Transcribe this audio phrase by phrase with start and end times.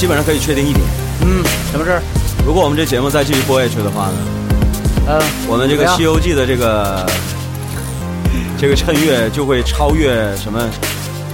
[0.00, 0.82] 我基本上可以确定一点，
[1.20, 2.02] 嗯，什么事儿？
[2.46, 4.16] 如果我们这节目再继续播下去的话呢，
[5.08, 7.06] 嗯，我们这个《西游记》的这个
[8.58, 10.66] 这个衬月就会超越什么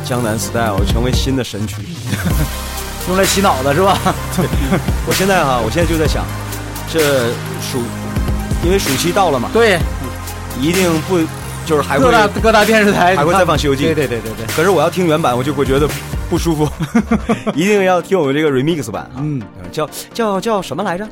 [0.05, 1.77] 江南 style，成为新的神曲。
[3.07, 3.97] 用来洗脑的是吧？
[4.37, 4.45] 对
[5.07, 6.25] 我现在哈，我现在就在想，
[6.93, 6.99] 这
[7.63, 7.79] 暑，
[8.65, 9.79] 因为暑期到了嘛，对，
[10.61, 11.21] 一定不
[11.65, 15.89] 就是还会各大各大电视台还会再放《西游记》对对对对对，可是我要听原版，我就会觉得
[16.29, 16.69] 不舒服，
[17.55, 19.41] 一定要听我们这个 remix 版啊，嗯，
[19.71, 21.09] 叫叫叫什么来着？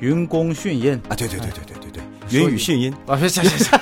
[0.00, 2.94] 云宫迅音啊，对对对对对对对，云雨迅音。
[3.06, 3.80] 啊，行行行，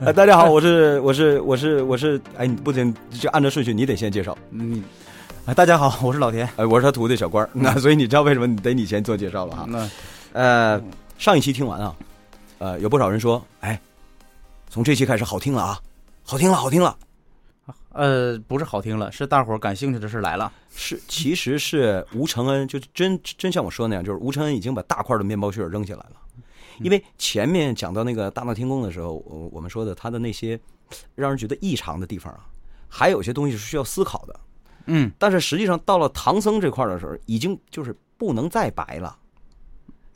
[0.00, 4.36] 呃， 大家好，我是我是我是我是，哎，你不行，就按照顺序，你得先介绍。
[4.52, 4.84] 嗯，
[5.44, 6.48] 啊，大家好，我是老田。
[6.56, 9.66] 哎，我是他徒弟小官儿，那 所以你知道为什么你得你先做介绍了哈？
[9.68, 9.90] 那
[10.32, 10.80] 呃，
[11.18, 11.94] 上一期听完啊，
[12.58, 13.80] 呃，有不少人说，哎，
[14.70, 15.80] 从这期开始好听了啊，
[16.22, 16.96] 好听了，好听了。
[17.90, 20.52] 呃，不是好听了，是大伙儿感兴趣的事来了。
[20.70, 26.16] 是，其实是吴承恩，就真真像我说那样，就是吴承恩已经把大块的面包屑扔下来了。
[26.80, 30.60] 因为前面讲到那个大闹天宫的时候，我我们说的他的那些
[31.14, 32.46] 让人觉得异常的地方啊，
[32.88, 34.40] 还有些东西是需要思考的。
[34.84, 39.16] 嗯，但是实际上到了唐僧这块的时候，已经就是不能再白了。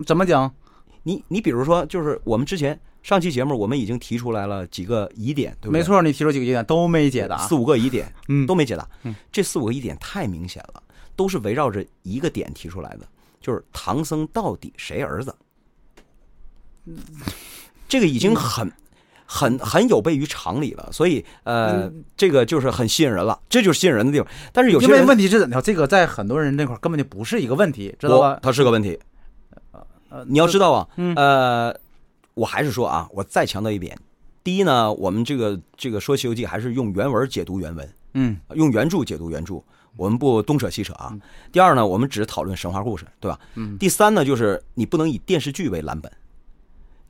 [0.06, 0.54] 怎么讲？
[1.02, 5.80] 你你比如说，就是我们之前上期节目，我们已经提出来了几个疑点，对不对？
[5.80, 7.54] 没，错，你提出几个疑点都没解答四。
[7.54, 8.88] 五个疑点嗯，都没解答。
[9.04, 10.82] 嗯这四五个疑点太明显了，
[11.16, 13.06] 都是围绕着一个点提出来的，
[13.40, 15.34] 就是唐僧到底谁儿子？
[17.88, 18.70] 这个已经很。
[19.32, 24.26] 很很有悖于常理了，所以呃，这个就是很吸引人了，这就是吸引人的地方。
[24.52, 25.62] 但是有些因为问题是怎的？
[25.62, 28.40] 这个在很多人那块根本就不是一个问题，知道吧不？
[28.40, 28.98] 它是个问题。
[30.08, 31.72] 呃你要知道啊，嗯呃，
[32.40, 33.94] 我还是说啊，我再强调一遍，
[34.42, 39.62] 第一呢，我们这个这个说《西游记》还是用原文解读原文，嗯用原著解读原著，
[39.94, 41.14] 我们不东扯西扯啊。
[41.52, 43.38] 第二呢，我们只讨论神话故事，对吧？
[43.56, 46.10] 嗯第三呢，就是你不能以电视剧为蓝本，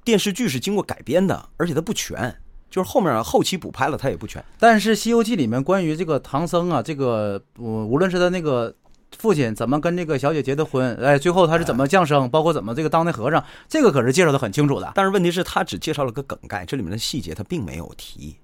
[0.02, 2.34] 电视剧是经过改编的，而且它不全，
[2.68, 4.44] 就是后面后期补拍了，它也不全。
[4.58, 8.74] 但是《西游记》里面关于这个唐僧啊，这个我无论是他那个
[9.20, 14.92] 父亲怎么跟这个小姐结的婚，哎，最后他是怎么降生，包括怎么这个当的和尚，这个可是介绍的很清楚的。
[14.94, 18.34] 但是问题是，他只介绍了个梗概，这里面的细节他并没有提，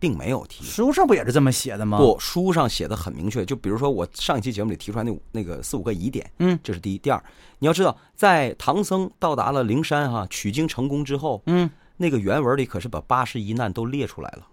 [0.00, 0.64] 并没有提。
[0.64, 1.98] 书上不也是这么写的吗？
[1.98, 3.44] 不，书上写的很明确。
[3.44, 6.98] 就比如说我上一期节目里提出来那那个四五个疑点，嗯，这是第一。
[6.98, 7.22] 第二，
[7.60, 14.48] 你要知道，在唐僧到达了灵山哈、取经成功之后，嗯那个原文里可是把八十一难都列出来了，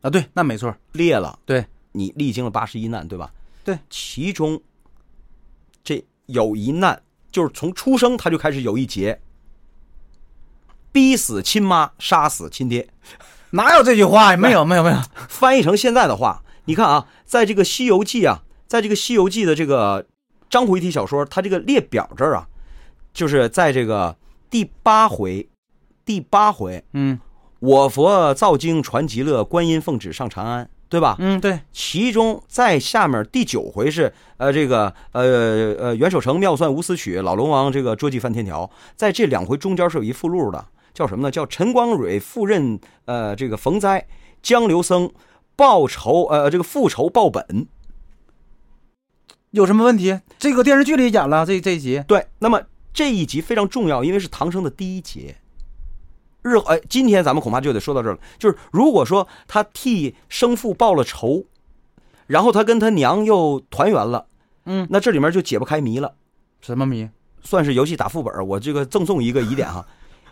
[0.00, 1.38] 啊，对，那没错，列了。
[1.44, 1.62] 对，
[1.92, 3.30] 你历经了八十一难，对吧？
[3.62, 4.58] 对，其中
[5.82, 9.20] 这有一难就是从出生他就开始有一劫，
[10.92, 12.88] 逼死亲妈，杀死亲爹。
[13.50, 14.36] 哪有这句话呀？
[14.36, 14.96] 没有，没有，没有。
[15.28, 20.06] 翻译成现在的话，你看啊，在这个《西游记》啊，在这个《西游记》的这个
[20.50, 22.46] 章回体小说，它这个列表这儿啊，
[23.14, 24.16] 就是在这个
[24.50, 25.48] 第八回，
[26.04, 27.18] 第八回，嗯
[27.60, 31.16] 我佛造经传极乐，观音奉旨上长安，对吧？
[31.18, 41.30] 嗯，对，其中在下面第九回是呃这个呃呃袁守诚妙算无私曲，老龙王这个捉计翻天条，在这两回中间是有一附录的，叫什么呢？
[41.30, 44.06] 叫陈光蕊赴任呃这个逢灾，
[44.42, 45.10] 江流僧
[45.54, 47.66] 报仇呃这个复仇报本。
[49.50, 50.20] 有什么问题？
[50.38, 52.62] 这个电视剧里演了这这一集，对，那么
[52.92, 55.36] 这一集非常重要，因为是唐僧的第一节。
[56.42, 58.18] 日后哎，今天咱们恐怕就得说到这儿了。
[58.38, 61.44] 就是如果说他替生父报了仇，
[62.26, 64.26] 然后他跟他娘又团圆了，
[64.66, 66.14] 嗯，那这里面就解不开谜了。
[66.60, 67.08] 什么谜？
[67.42, 69.86] 算是游戏打副本儿，我这个赠送一个疑点哈，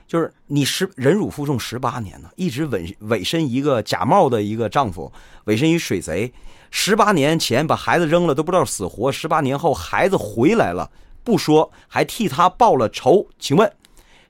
[0.07, 5.11] 就是你十忍辱负重十八年呢，一直委委身一个假冒的一个丈夫，
[5.45, 6.33] 委身于水贼，
[6.71, 10.91] 十八年前把孩子扔了都不知道死活，十八年后孩子回来了，
[11.25, 13.73] 不说还替他报了仇，请问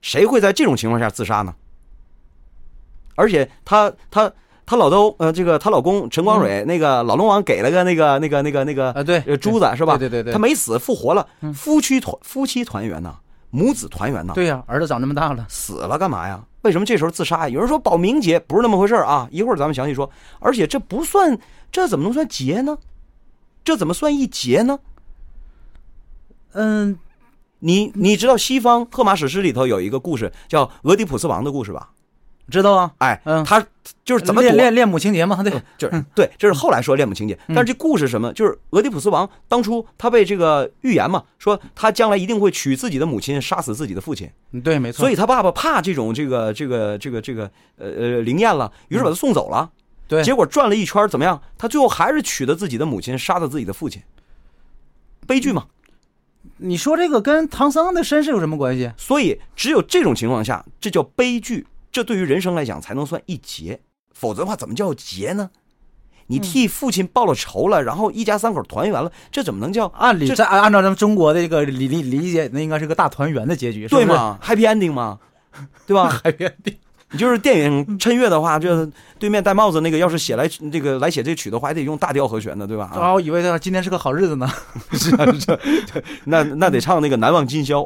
[0.00, 1.54] 谁会在这种情况下自杀呢？
[3.16, 4.32] 而且她她
[4.64, 9.98] 她老都呃这个她老公陈光蕊、那个老龙王给了个那个那个那个那个啊，对，呃珠子是吧？
[9.98, 13.16] 对对对对他没死，复活了，嗯夫妻团夫妻团圆呐，
[13.50, 14.32] 母子团圆呐。
[14.34, 16.44] 对呀、儿子长这么大了，死了干嘛呀？
[16.62, 17.48] 为什么这时候自杀呀？
[17.48, 19.28] 有人说保名节，不是那么回事啊。
[19.30, 20.10] 一会儿咱们详细说。
[20.40, 21.38] 而且这不算，
[21.70, 22.76] 这怎么能算劫呢？
[23.64, 24.78] 这怎么算一劫呢？
[26.52, 26.98] 嗯，
[27.60, 31.90] 你你知道西方荷马史诗里头有一个故事叫俄狄浦斯王的故事吧？
[32.50, 33.64] 知道啊，哎，嗯他
[34.04, 35.42] 就是怎么练练恋恋母情节嘛？
[35.42, 37.36] 对，就是对，这是后来说恋母情节。
[37.48, 38.32] 嗯但是这故事是什么？
[38.32, 44.30] 就是俄狄浦斯王当初他被这个预言嘛，说他将来一定会娶自己的母亲，杀死自己的父亲。
[44.52, 44.98] 嗯对，没错。
[44.98, 49.70] 所以他爸爸怕这种这个这个这个这个呃呃灵验了，于是把他送走了。
[50.08, 51.42] 对，结果转了一圈，怎么样？
[51.58, 54.00] 他最后还是娶的自己的母亲，杀了自己的父亲。
[55.26, 55.66] 悲剧嘛。
[56.58, 58.92] 你说这个跟唐僧的身世有什么关系？
[58.96, 61.66] 所以只有这种情况下，这叫悲剧，
[61.96, 63.80] 这对于人生来讲才能算一劫，
[64.12, 65.48] 否则的话怎么叫劫呢？
[66.26, 74.04] 你替父亲报了仇了，然后一家三口团圆了，这怎么能叫按理这在按按照咱们中国的这个理理理解，那应该是个大团圆的结局，对？
[74.04, 75.18] 吗？Happy ending 吗？
[75.86, 76.74] 对吧？？Happy ending
[77.12, 78.84] 你就是电影 《趁月》的话，就
[79.18, 82.90] 对面戴帽子那个，要是写来这个来写这曲的话，还得用大调和弦的，对吧？
[82.92, 84.46] 啊，我以为他今天是个好日子呢。
[84.92, 85.58] 是啊，是啊
[86.24, 87.80] 那那得唱那个《难忘今宵》，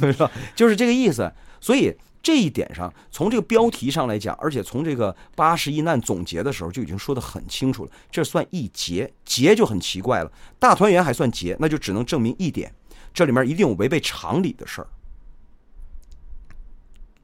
[0.00, 0.28] 是吧？
[0.56, 1.30] 就是这个意思。
[1.60, 10.32] 所以这一点上，从这个标题上来讲，而且从这个八十一难总结的时候就已经说得很清楚了，这算一劫，劫就很奇怪了。
[10.58, 12.72] 大团圆还算劫，那就只能证明一点，
[13.12, 14.88] 这里面一定有违背常理的事儿。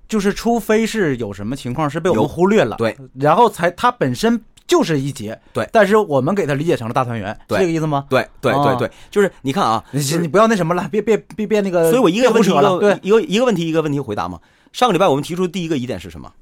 [0.07, 8.05] 就是除非是有什么情况是被我们忽略了，对，然后才它本身就是一劫，对但是我们给它理解成了大团圆，是对这个意思吗？
[8.11, 14.39] 对对对对，就是你看啊，你你不要那什么了，别别别别那个，所以我一个问题一个一个一个问题一个问题回答嘛。
[14.73, 16.33] 上个礼拜我们提出的第一个疑点是什么？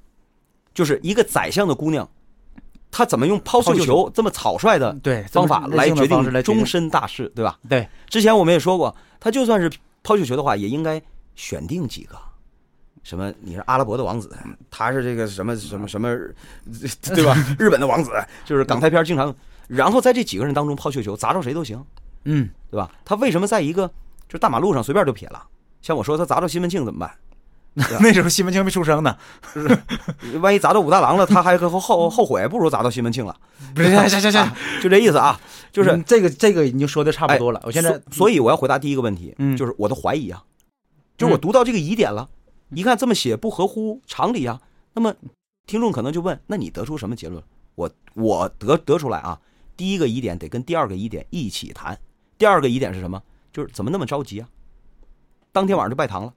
[0.75, 2.08] 就是一个宰相的姑娘，
[2.90, 7.58] 她怎么用抛绣球这么草率的对方法来决定终身大事，对吧？
[7.69, 9.70] 对，之前我们也说过，她就算是
[10.02, 11.02] 抛绣球的话，也应该
[11.34, 12.16] 选定几个。
[13.02, 13.32] 什么？
[13.40, 14.36] 你是阿拉伯的王子，
[14.70, 16.14] 他是这个什么什么什么，
[17.14, 17.34] 对吧？
[17.58, 18.10] 日本的王子，
[18.44, 19.34] 就是港台片经常。
[19.66, 21.82] 然后在这几个人当中抛绣球，砸着谁都行，
[22.25, 22.90] 嗯，对吧？
[23.04, 23.88] 他为什么在一个
[24.28, 25.42] 就是大马路上随便就撇了？
[25.80, 27.10] 像我说他砸着西门庆怎么办？
[28.00, 29.16] 那时候西门庆没出生呢，
[30.40, 33.36] 万一砸到武大郎了，他还后后后悔，不如砸到西门庆了。
[33.75, 35.40] 不是，行行行，啊就这意思啊，
[35.70, 40.42] 就是嗯这个这个已经说的差不多了，我现在所所以我要回答第一个问题，嗯就是我的怀疑啊，
[41.16, 42.28] 就是我读到这个疑点了，
[42.70, 44.60] 一看这么写不合乎常理啊，
[44.94, 45.14] 那么
[45.66, 47.42] 听众可能就问，那你得出什么结论？
[47.76, 49.38] 我我得得出来啊，
[49.76, 51.98] 第一个疑点得跟第二个疑点一起谈。
[52.36, 53.22] 第二个疑点是什么？
[53.52, 54.48] 就是怎么那么着急啊？
[55.52, 56.32] 当天晚上就拜堂了。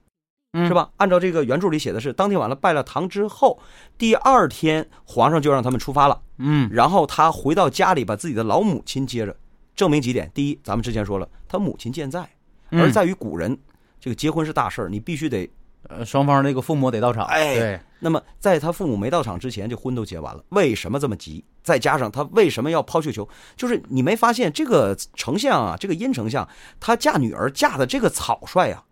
[0.52, 0.90] 嗯是吧？
[0.96, 3.58] 按照这个原著里写的是，当天晚上拜了堂之后，
[3.96, 6.20] 第二天皇上就让他们出发了。
[6.38, 9.36] 嗯然后他回到家里，把自己的老母亲接着，
[9.74, 12.28] 证明几点：第一，咱们之前说了，他母亲健在，
[12.70, 13.58] 嗯而在于古人，
[14.00, 15.50] 这个结婚是大事儿，你必须得。
[15.88, 21.44] 呃双方那个父母得到场，哎对，那么在他父母没到场之前，这婚都结完了，为什么这么急？
[21.64, 23.28] 再加上他为什么要抛绣球？
[23.56, 28.84] 就是你没发现这个丞相啊，这个殷丞相，他嫁女儿嫁的这个草率啊，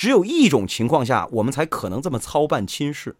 [0.00, 3.14] 只有一种情况下，我们才可能这么操办亲事。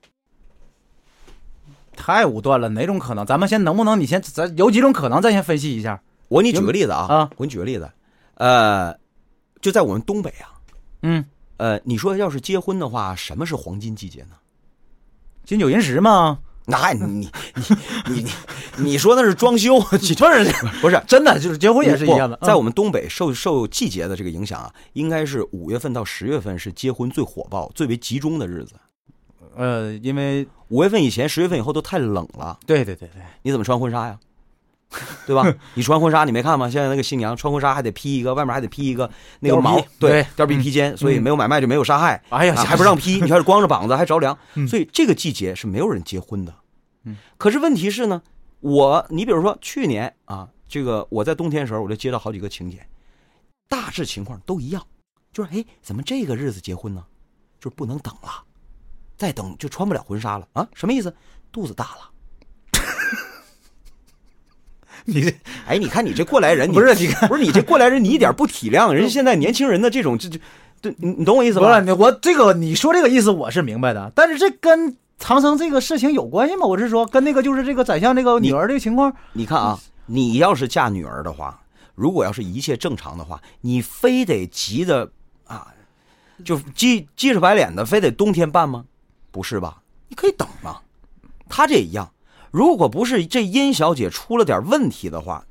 [1.94, 3.26] 太武断了，哪种可能？
[3.26, 6.00] 咱们先能不能你先咱有几种可能，咱先分析一下。
[6.28, 7.92] 我给你举个例子啊，啊我给你举个例子，
[8.36, 8.98] 呃，
[9.60, 10.56] 就在我们东北啊，
[11.02, 11.22] 嗯，
[11.58, 14.36] 呃，你说要是结婚的话，什么是黄金季节呢？
[15.44, 16.38] 金九银十嘛，
[16.70, 20.14] 那你你你你你你说那是装修，不是
[20.80, 21.02] 不是？
[21.06, 22.38] 真的，就是结婚也是一样的。
[22.40, 28.74] 在我们们东北受受季节的这个影响啊，应该是五月份到十月份是结婚最火爆、最为集中的日子。
[29.56, 34.16] 呃，因为五月份以前、十月份以后都太冷了，对对对对，你怎么穿婚纱呀？
[35.26, 35.52] 对吧？
[35.74, 36.70] 你穿婚纱你没看吗？
[36.70, 42.22] 现在那个新娘穿婚纱还得披一个，外面还得披一个那个毛，对貂皮披肩，所以没有买卖就没有杀害。
[42.28, 46.54] 哎呀啊，还不让披，你还是光着膀子还着凉，嗯所以这个季节是没有人结婚的。
[47.04, 48.22] 嗯，可是问题是呢，
[48.60, 52.86] 我你比如说去年啊，这个我在冬天的时候我就接到好几个请柬，
[53.68, 54.86] 大致情况都一样，
[55.32, 57.04] 就是哎，怎么这个日子结婚呢？
[57.58, 58.44] 就是不能等了，
[59.16, 60.66] 再等就穿不了婚纱了啊？
[60.74, 61.14] 什么意思？
[61.52, 62.10] 肚子大了。
[65.04, 65.34] 你这
[65.66, 70.40] 哎，你看你这过来人， 你不是你看不是你这过来人，你一点不体谅人家现在年轻人的这种这这，
[70.80, 71.68] 对，你你懂我意思吧？
[71.68, 76.66] 不是你我这个你说这个意思我是明白的，但是这跟唐僧这个事情有关系吗？
[76.66, 81.62] 我是说跟那个就是这个宰相这个女儿这个情况，你看啊，你要是嫁女儿的话，
[81.94, 85.12] 如果要是一切正常的话，你非得急着
[85.46, 85.68] 啊，
[86.44, 88.86] 就急急着白脸的，非得冬天办吗？
[89.30, 89.82] 不是吧？
[90.08, 90.80] 你可以等嘛。
[91.48, 92.10] 他这也一样，
[92.50, 95.44] 如果不是这殷小姐出了点问题的话，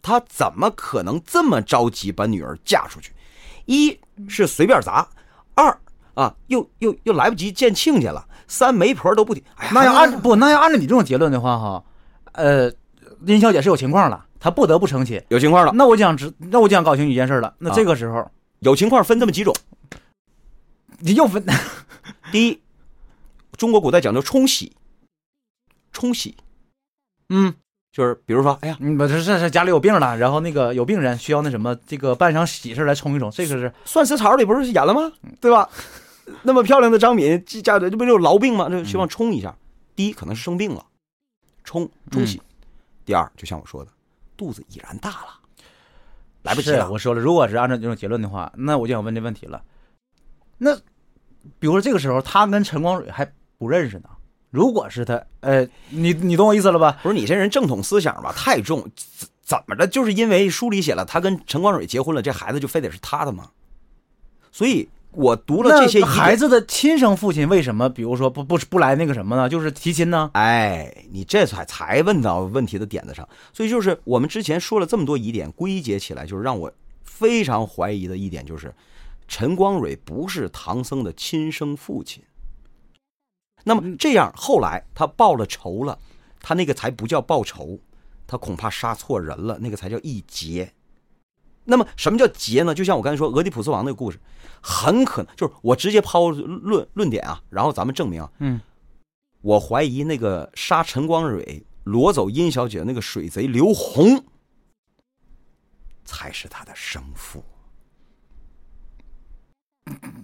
[0.00, 3.12] 她怎么可能这么着急把女儿嫁出去？
[3.64, 5.08] 一是随便砸，
[5.54, 5.76] 二
[6.16, 9.44] 啊又又又来不及见亲家了，三媒婆都不提。
[9.54, 11.84] 哎呀，那要按不那要按照你这种结论的话哈，
[12.32, 12.72] 呃，
[13.20, 15.22] 林小姐是有情况了，她不得不成亲。
[15.28, 17.54] 有情况了，那我就想知，那我就想搞清楚一件事了。
[17.58, 18.28] 那啊这个时候，
[18.60, 19.54] 有情况分这么几种。
[21.00, 21.44] 你又分，
[22.32, 22.60] 第一，
[23.58, 24.72] 中国古代讲究冲喜，
[25.92, 26.34] 冲喜
[27.28, 27.52] 嗯，
[27.92, 35.12] 就是比如说，哎呀，你，不是是是家里有病了，然后那个有病人需要那什么，这个办场喜事来冲一冲，这个是算死草里不是演了吗？
[35.38, 35.68] 对吧？
[36.42, 38.68] 那么漂亮的张敏嫁的，这不就有痨病吗？
[38.68, 39.56] 这希望冲一下。
[39.94, 40.84] 第一，可能是生病了，
[41.64, 42.38] 冲冲喜；
[43.04, 43.90] 第二，就像我说的，
[44.36, 45.40] 肚子已然大了。
[46.42, 46.90] 来不及了。
[46.90, 49.62] 我说了，如果是按照这种结论的话，那我就想问这问题了。
[50.58, 50.76] 那
[51.58, 54.08] 比如说这个时候，他跟陈光蕊还不认识呢。
[54.50, 56.98] 如果是他，呃，你你懂我意思了吧？
[57.02, 59.86] 不是你这人正统思想吧太重，怎怎么着？
[59.86, 63.50] 就是因为书里写了他跟陈光蕊结婚了，这孩子就非得是他的吗？
[64.52, 69.48] 所以我读了这些孩子的亲生父亲为什么，比如说不不不来那个什么呢？
[69.48, 70.30] 就是提亲呢？
[70.34, 76.70] 哎，你这才才问到问题的点子上，所以就是我们之前说了这么多疑点，归结起来就是让我
[77.02, 78.74] 非常怀疑的一点就是，
[79.26, 82.22] 陈光蕊不是唐僧的亲生父亲。
[83.64, 85.98] 那么这样后来他报了仇了，
[86.40, 87.80] 他那个才不叫报仇，
[88.26, 90.72] 他恐怕杀错人了，那个才叫一劫。
[91.66, 92.74] 那么什么叫劫呢？
[92.74, 94.18] 就像我刚才说俄狄浦斯王那个故事，
[94.62, 98.60] 很可能就是我直接抛论论点啊，然后咱们证明啊，嗯，
[99.42, 104.24] 我怀疑那个杀陈光蕊、夺走殷小姐的那个水贼刘洪，
[106.04, 107.44] 才是他的生父。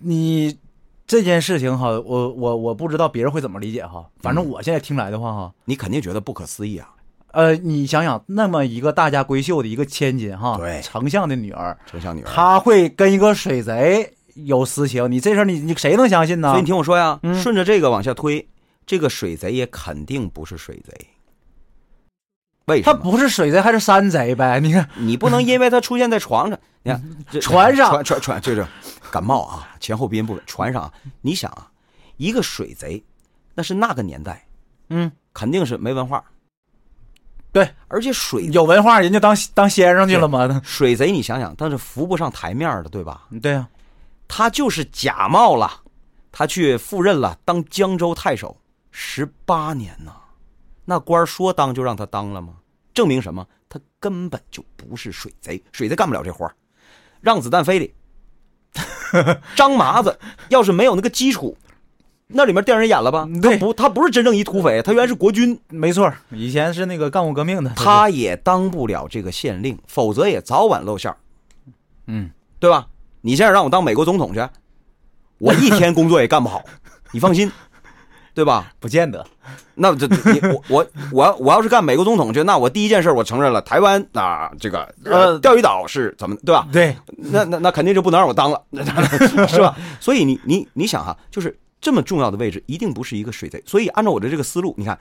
[0.01, 0.59] 你
[1.07, 6.95] 这件事情哈，我我我不知道别人会怎么理解哈，反正我现在听来的话哈，你肯定觉得不可思议啊，
[7.33, 12.27] 呃，你想想，那么一个大家闺秀的一个千金哈，对丞相的女儿，丞相女儿。
[12.31, 16.61] 她会跟一个水贼有私情，你这事儿你你谁能相信呢所以？
[16.61, 18.47] 你听我说呀，嗯顺着这个往下推，
[18.87, 20.93] 这个水贼也肯定不是水贼。
[22.67, 22.93] 为什么？
[22.93, 24.61] 他不是水贼还是山贼呗？
[24.61, 28.65] 你看，你不能因为他出现在床上， 你看这船上船船船就是
[29.11, 30.43] 感冒啊，前后鼻音不稳。
[30.47, 31.71] 船上啊，你想啊，
[32.19, 33.03] 一个水贼，
[33.55, 34.47] 那是那个年代，
[34.91, 36.23] 嗯，肯定是没文化。
[37.53, 40.61] 对，而且水有文化人家当当先生去了吗？
[40.65, 43.25] 水贼，你想想，他是扶不上台面的，对吧？
[43.43, 43.69] 对呀、
[44.27, 45.71] 他就是假冒了，
[46.33, 48.57] 他去赴任了，当江州太守
[48.91, 50.13] 十八年呢。
[50.85, 52.55] 那官儿说当就让他当了吗？
[52.95, 53.47] 证明什么？
[53.69, 56.55] 他根本就不是水贼，水贼干不了这活儿
[57.21, 57.95] 让子弹飞里。
[59.55, 60.19] 张麻子
[60.49, 61.57] 要是没有那个基础，
[62.35, 63.29] 那里面电影演了吧？
[63.35, 67.71] 他对不，他不是真正一土匪，他原来是国军，没错，以前是那个干过革命的。
[67.77, 71.17] 他也当不了这个县令，否则也早晚露馅儿
[72.07, 72.87] 嗯，对吧？
[73.21, 74.41] 你现在让我当美国总统去，
[75.39, 76.63] 我一天工作也干不好，
[77.13, 77.51] 你放心，
[78.35, 78.73] 对吧？
[78.81, 79.25] 不见得。
[79.75, 86.69] 那这你我我我我要是干美国总统去，那我第一件事我承认了台湾啊这个呃呃钓鱼岛是怎么对吧？
[86.73, 88.63] 对，那那那肯定就不能让我当了，
[89.49, 89.77] 是吧？
[89.99, 93.63] 所以你你你想哈，就是这么重要的位置，一定不是一个水贼。
[93.67, 94.99] 所以按照我的这个思路，你看，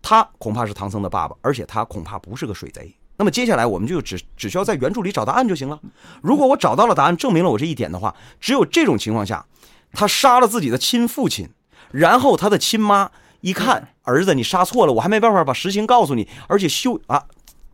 [0.00, 2.94] 他恐怕是唐僧的爸爸，而且他恐怕不是个水贼。
[3.18, 5.80] 那么接下来我们就只只需要在原著里找答案就行了。
[6.22, 9.44] 如果我找到了答案，证明了我这一点的话，只有这种情况下，
[9.92, 11.48] 他杀了自己的亲父亲，
[11.90, 13.10] 然后他的亲妈
[13.40, 17.24] 一看儿子你杀错了，我还没办法把实情告诉你，而且羞啊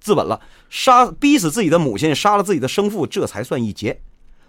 [0.01, 4.01] 自刎了，杀逼死自己的母亲，杀了自己的生父，这才算一劫。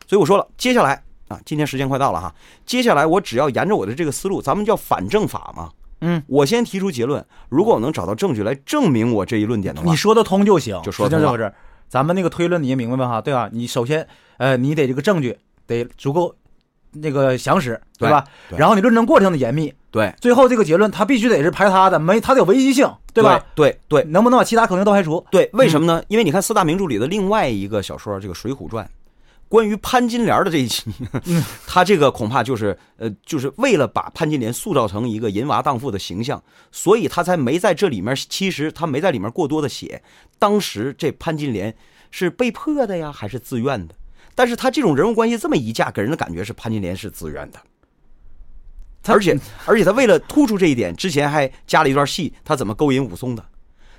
[0.08, 2.34] 所以我说了，接下来啊，今天时间快到了哈，
[2.66, 5.70] 接下来我只要沿着我的这个思路，咱们叫反证法嘛。
[6.02, 11.54] 嗯，我先提出结论，如果我能找到证据来证明我这一论点的话，你说得通就行，就说得通了是这么回事。
[11.88, 13.08] 咱们那个推论你也明白吧？
[13.08, 13.50] 哈，对吧？
[13.52, 16.36] 你首先，呃，你得这个证据得足够
[16.92, 18.25] 那个详实，对吧？
[18.50, 23.42] 对然后你论证过程的严密，对最后这个结论它必须得是排他的，没它得有唯一性，对吧？？
[23.56, 25.25] 对对能不能把其他可能都排除？
[25.32, 26.04] 对，为什么呢？
[26.10, 28.84] 因为你看四大名著里的另外一个小说，这个《水浒传》，
[29.48, 30.92] 关于潘金莲的这一期，
[31.68, 38.16] 他这个恐怕就是呃，就是为了把潘金莲塑造成一个淫娃荡妇的形象，所以他才没在这里面。
[38.16, 40.02] 其实他没在里面过多的写，
[40.40, 41.76] 当时这潘金莲
[42.10, 43.94] 是被迫的呀，还是自愿的？
[44.34, 47.60] 但是他这种人物关系这么一架，给人的感觉是潘金莲是自愿的。
[49.06, 53.46] 而且而且他为了突出这一点，之前还加了一段戏，他怎么勾引武松的，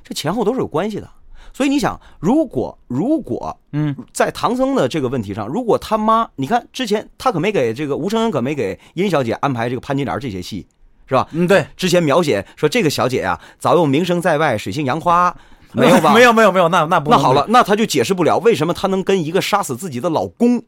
[0.02, 1.08] 这前后都是有关系的。
[1.54, 10.66] 所以你想，如果如果嗯，在唐僧的这个问题上，如果他妈，你看之前他可没给这个吴承恩可没给殷小姐安排这个潘金莲这些戏，
[11.06, 11.28] 是吧？
[11.30, 15.34] 嗯，对，之前描写说这个小姐啊，早有名声在外，水性杨花，
[15.72, 16.12] 没有吧？
[16.14, 20.60] 没有，没有，没有，那那不那好了，那他就解释不了为什么他能跟一个杀死自己的老公、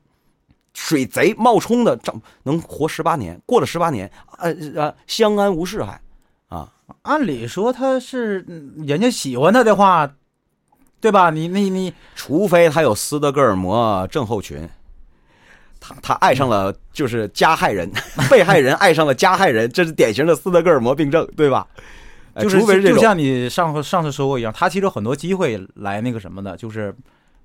[0.72, 6.00] 水贼冒充的丈能活十八年，过了十八年，呃呃，相安无事还
[6.48, 6.72] 啊？
[7.02, 10.08] 按理说他是嗯人家喜欢他的话，
[11.00, 11.30] 对吧？
[11.30, 14.68] 你你你，除非他有斯德哥尔摩症候群，
[15.78, 17.90] 他他爱上了就是加害人，
[18.30, 21.66] 被害人爱上了加害人，这是典型的斯德哥尔摩病症，对吧？
[22.34, 26.94] 呃就是除非是，就像你上回上次说过一样，他其实有很多机会来那个什么的，就是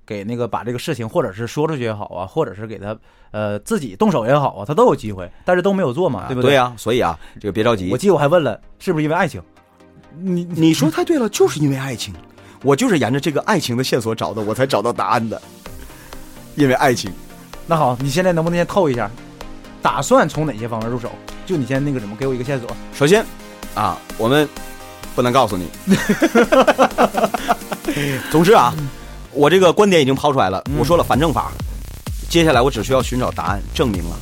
[0.04, 2.94] 给那个把这个事情，或者是说出去也好啊，或者是给他
[3.30, 6.50] 呃自己动手也好啊，他都有机会，但是都没有做嘛，对不对？
[6.50, 9.42] 对呀、所以啊，这个别着急我，记得我还问了，是不是因为爱情？
[10.20, 12.12] 你你说太对了，就是因为爱情，
[12.62, 15.40] 我就是沿着这个爱情的线索找的，我才找到答案的。
[16.54, 17.12] 因为爱情。
[17.66, 19.10] 那好，你现在能不能先透一下，
[19.80, 21.10] 打算从哪些方面入手？
[21.46, 22.68] 就你先那个什么，给我一个线索。
[22.94, 23.24] 首先，
[23.74, 24.48] 啊，我们
[25.14, 25.68] 不能告诉你。
[28.30, 28.74] 总之啊，
[29.32, 30.62] 我这个观点已经抛出来了。
[30.78, 31.50] 我说了反证法，
[32.28, 34.16] 接下来我只需要寻找答案，证明了，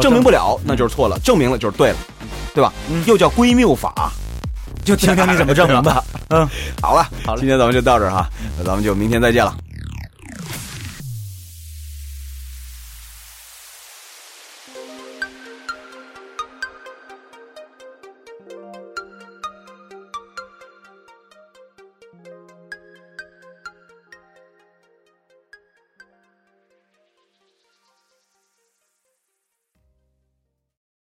[0.00, 1.96] 证明不了那就是错了，证明了就是对了，
[2.54, 2.72] 对吧？
[2.90, 4.12] 嗯又叫归谬法。
[4.86, 6.02] 就听听你怎么证明吧。
[6.30, 6.48] 嗯，
[6.80, 9.54] 好了，好了今天咱们就到这儿哈，那咱们就明天再见了。